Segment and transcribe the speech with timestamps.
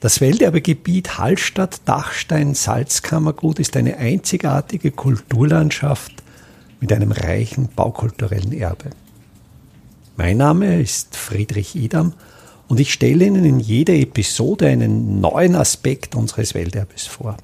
[0.00, 6.12] Das Welterbegebiet Hallstatt-Dachstein-Salzkammergut ist eine einzigartige Kulturlandschaft
[6.80, 8.90] mit einem reichen baukulturellen Erbe.
[10.16, 12.12] Mein Name ist Friedrich Idam
[12.68, 17.36] und ich stelle Ihnen in jeder Episode einen neuen Aspekt unseres Welterbes vor.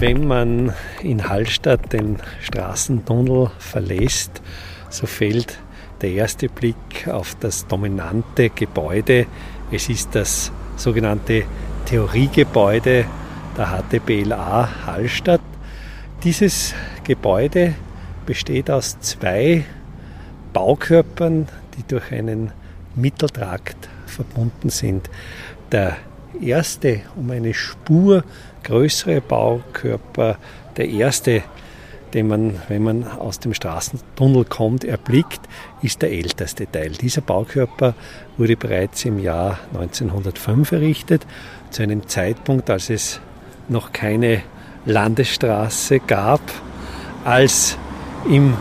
[0.00, 0.72] Wenn man
[1.02, 4.40] in Hallstatt den Straßentunnel verlässt,
[4.88, 5.58] so fällt
[6.00, 9.26] der erste Blick auf das dominante Gebäude.
[9.70, 11.44] Es ist das sogenannte
[11.86, 13.06] Theoriegebäude
[13.56, 15.40] der HTBLA Hallstatt.
[16.22, 17.74] Dieses Gebäude
[18.26, 19.64] besteht aus zwei
[20.52, 22.52] Baukörpern, die durch einen
[22.94, 25.10] Mitteltrakt verbunden sind.
[25.72, 25.96] Der
[26.40, 28.22] erste um eine Spur
[28.62, 30.38] größere Baukörper,
[30.76, 31.42] der erste,
[32.14, 35.40] den man, wenn man aus dem Straßentunnel kommt, erblickt,
[35.82, 36.90] ist der älteste Teil.
[36.92, 37.94] Dieser Baukörper
[38.38, 41.26] wurde bereits im Jahr 1905 errichtet,
[41.70, 43.20] zu einem Zeitpunkt, als es
[43.68, 44.42] noch keine
[44.86, 46.40] Landesstraße gab,
[47.24, 47.76] als
[48.28, 48.54] im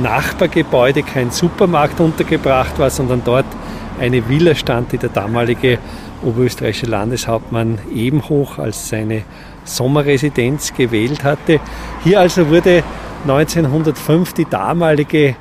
[0.00, 3.46] Nachbargebäude kein Supermarkt untergebracht war, sondern dort
[4.00, 5.78] eine Villa stand, die der damalige
[6.22, 9.22] oberösterreichische Landeshauptmann Ebenhoch als seine
[9.64, 11.60] Sommerresidenz gewählt hatte.
[12.02, 12.82] Hier also wurde
[13.22, 15.36] 1905 die damalige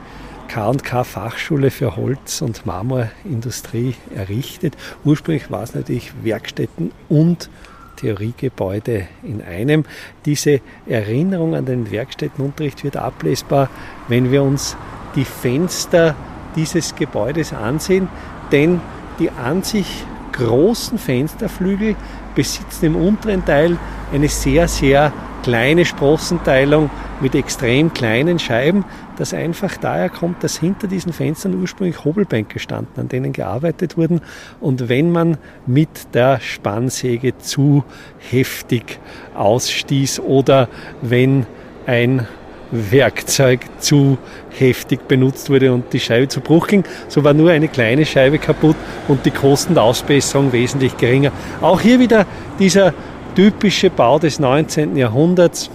[0.49, 4.75] K&K Fachschule für Holz- und Marmorindustrie errichtet.
[5.05, 7.49] Ursprünglich war es natürlich Werkstätten und
[7.97, 9.85] Theoriegebäude in einem.
[10.25, 13.69] Diese Erinnerung an den Werkstättenunterricht wird ablesbar,
[14.07, 14.75] wenn wir uns
[15.15, 16.15] die Fenster
[16.55, 18.07] dieses Gebäudes ansehen,
[18.51, 18.81] denn
[19.19, 21.95] die an sich großen Fensterflügel
[22.35, 23.77] besitzen im unteren Teil
[24.13, 25.11] eine sehr, sehr
[25.43, 26.89] kleine Sprossenteilung
[27.21, 28.85] mit extrem kleinen Scheiben,
[29.17, 34.21] das einfach daher kommt, dass hinter diesen Fenstern ursprünglich Hobelbänke standen, an denen gearbeitet wurden.
[34.59, 37.83] Und wenn man mit der Spannsäge zu
[38.19, 38.99] heftig
[39.35, 40.69] ausstieß oder
[41.01, 41.45] wenn
[41.85, 42.27] ein
[42.71, 44.17] Werkzeug zu
[44.49, 46.83] heftig benutzt wurde und die Scheibe zu Bruch ging.
[47.07, 48.75] So war nur eine kleine Scheibe kaputt
[49.07, 51.31] und die Kosten der Ausbesserung wesentlich geringer.
[51.61, 52.25] Auch hier wieder
[52.59, 52.93] dieser
[53.35, 54.95] typische Bau des 19.
[54.95, 55.69] Jahrhunderts.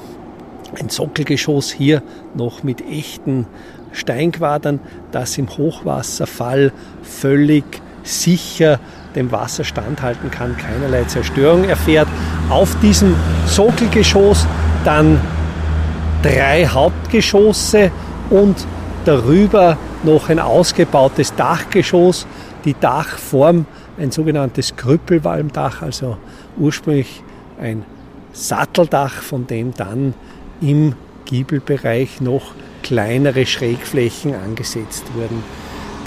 [0.78, 2.02] Ein Sockelgeschoss hier
[2.34, 3.46] noch mit echten
[3.92, 4.80] Steinquadern,
[5.12, 6.72] das im Hochwasserfall
[7.02, 7.64] völlig
[8.02, 8.80] sicher
[9.14, 12.08] dem Wasser standhalten kann, keinerlei Zerstörung erfährt.
[12.50, 13.14] Auf diesem
[13.46, 14.46] Sockelgeschoss
[14.84, 15.20] dann
[16.24, 17.90] drei Hauptgeschosse
[18.30, 18.66] und
[19.04, 22.26] darüber noch ein ausgebautes Dachgeschoss.
[22.64, 23.66] Die Dachform
[23.98, 26.16] ein sogenanntes Krüppelwalmdach, also
[26.56, 27.22] ursprünglich
[27.60, 27.84] ein
[28.32, 30.14] Satteldach, von dem dann
[30.62, 30.94] im
[31.26, 35.44] Giebelbereich noch kleinere Schrägflächen angesetzt wurden.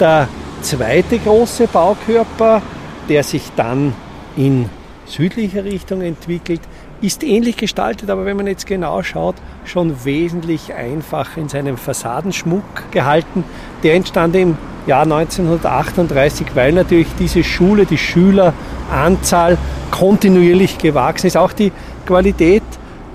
[0.00, 0.28] Der
[0.62, 2.60] zweite große Baukörper,
[3.08, 3.94] der sich dann
[4.36, 4.68] in
[5.06, 6.60] südlicher Richtung entwickelt,
[7.00, 12.90] ist ähnlich gestaltet, aber wenn man jetzt genau schaut, schon wesentlich einfacher in seinem Fassadenschmuck
[12.90, 13.44] gehalten.
[13.82, 19.58] Der entstand im Jahr 1938, weil natürlich diese Schule, die Schüleranzahl
[19.90, 21.36] kontinuierlich gewachsen ist.
[21.36, 21.72] Auch die
[22.06, 22.62] Qualität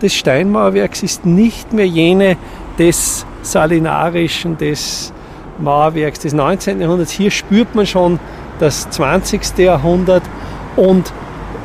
[0.02, 2.38] des Steinmauerwerks ist nicht mehr jene
[2.78, 5.12] des salinarischen, des
[5.60, 6.80] Mauerwerks des 19.
[6.80, 7.12] Jahrhunderts.
[7.12, 8.20] Hier spürt man schon
[8.60, 9.58] das 20.
[9.58, 10.24] Jahrhundert
[10.76, 11.12] und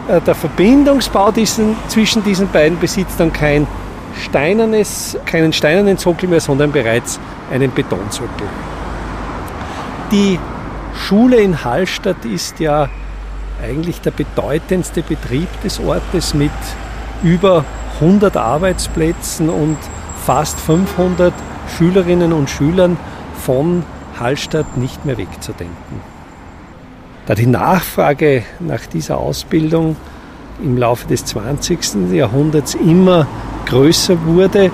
[0.08, 3.66] der Verbindungsbau diesen, zwischen diesen beiden besitzt dann kein
[4.22, 7.20] steinernes, keinen steinernen Sockel mehr, sondern bereits
[7.52, 8.46] einen Betonsockel.
[10.10, 10.38] Die
[10.94, 12.88] Schule in Hallstatt ist ja
[13.62, 16.50] eigentlich der bedeutendste Betrieb des Ortes mit
[17.22, 17.64] über
[18.00, 19.76] 100 Arbeitsplätzen und
[20.24, 21.32] fast 500
[21.76, 22.96] Schülerinnen und Schülern
[23.44, 23.82] von
[24.18, 26.17] Hallstatt nicht mehr wegzudenken.
[27.28, 29.96] Da die Nachfrage nach dieser Ausbildung
[30.64, 32.10] im Laufe des 20.
[32.10, 33.26] Jahrhunderts immer
[33.66, 34.70] größer wurde,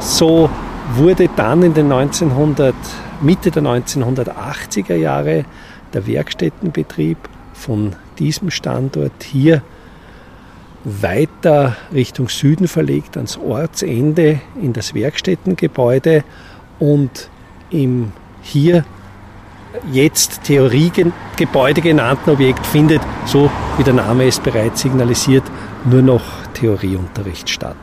[0.00, 0.48] so
[0.94, 2.74] wurde dann in den 1900,
[3.20, 5.44] Mitte der 1980er Jahre
[5.92, 7.18] der Werkstättenbetrieb
[7.52, 9.60] von diesem Standort hier
[10.84, 16.24] weiter Richtung Süden verlegt, ans Ortsende in das Werkstättengebäude
[16.78, 17.28] und
[17.68, 18.86] im hier
[19.92, 25.44] jetzt Theoriegebäude genannten Objekt findet, so wie der Name es bereits signalisiert,
[25.84, 26.22] nur noch
[26.54, 27.76] Theorieunterricht statt.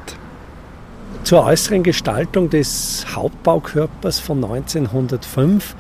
[1.24, 5.76] Zur äußeren Gestaltung des Hauptbaukörpers von 1905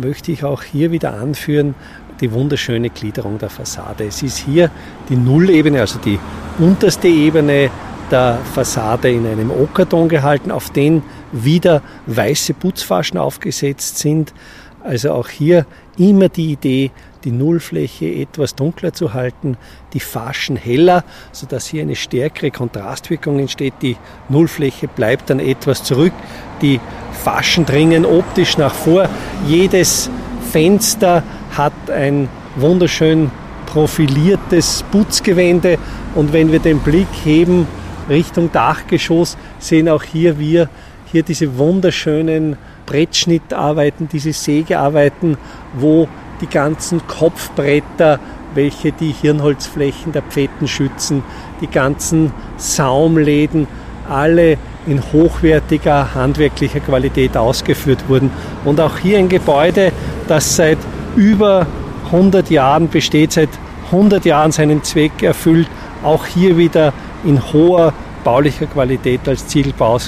[0.00, 1.74] möchte ich auch hier wieder anführen
[2.20, 4.04] die wunderschöne Gliederung der Fassade.
[4.04, 4.70] Es ist hier
[5.08, 6.18] die Nullebene, also die
[6.58, 7.70] unterste Ebene
[8.10, 11.02] der Fassade in einem Ockerton gehalten, auf den
[11.32, 14.32] wieder weiße Putzfaschen aufgesetzt sind
[14.84, 15.64] Also auch hier
[15.96, 16.90] immer die Idee,
[17.24, 19.56] die Nullfläche etwas dunkler zu halten,
[19.94, 23.72] die Faschen heller, sodass hier eine stärkere Kontrastwirkung entsteht.
[23.80, 23.96] Die
[24.28, 26.12] Nullfläche bleibt dann etwas zurück.
[26.60, 26.80] Die
[27.12, 29.08] Faschen dringen optisch nach vor.
[29.48, 30.10] Jedes
[30.52, 31.22] Fenster
[31.52, 33.30] hat ein wunderschön
[33.64, 35.78] profiliertes Putzgewände
[36.14, 37.66] und wenn wir den Blick heben
[38.10, 40.68] Richtung Dachgeschoss, sehen auch hier wir
[41.10, 45.36] hier diese wunderschönen Brettschnittarbeiten, diese Sägearbeiten,
[45.74, 46.08] wo
[46.40, 48.18] die ganzen Kopfbretter,
[48.54, 51.22] welche die Hirnholzflächen der Pfetten schützen,
[51.60, 53.66] die ganzen Saumläden,
[54.08, 58.30] alle in hochwertiger handwerklicher Qualität ausgeführt wurden.
[58.64, 59.92] Und auch hier ein Gebäude,
[60.28, 60.78] das seit
[61.16, 61.66] über
[62.06, 63.48] 100 Jahren besteht, seit
[63.86, 65.68] 100 Jahren seinen Zweck erfüllt,
[66.02, 66.92] auch hier wieder
[67.24, 67.92] in hoher
[68.24, 69.98] baulicher Qualität als Ziegelbau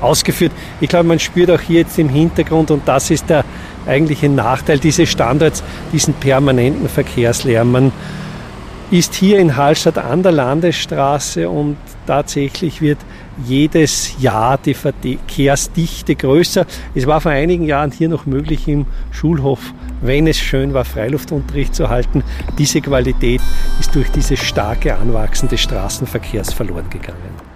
[0.00, 0.52] ausgeführt.
[0.80, 3.44] Ich glaube, man spürt auch hier jetzt im Hintergrund, und das ist der
[3.86, 7.72] eigentliche Nachteil dieses Standorts, diesen permanenten Verkehrslärm.
[7.72, 7.92] Man
[8.90, 11.76] ist hier in Hallstatt an der Landesstraße und
[12.06, 12.98] tatsächlich wird
[13.44, 16.66] jedes Jahr die Verkehrsdichte größer.
[16.94, 21.74] Es war vor einigen Jahren hier noch möglich im Schulhof, wenn es schön war, Freiluftunterricht
[21.74, 22.22] zu halten.
[22.58, 23.40] Diese Qualität
[23.80, 27.55] ist durch dieses starke Anwachsen des Straßenverkehrs verloren gegangen.